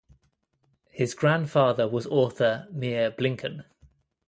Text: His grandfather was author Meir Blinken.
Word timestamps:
His 0.89 1.13
grandfather 1.13 1.87
was 1.87 2.07
author 2.07 2.67
Meir 2.71 3.11
Blinken. 3.11 3.65